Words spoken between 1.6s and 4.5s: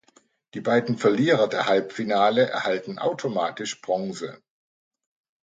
Halbfinale erhalten automatisch Bronze.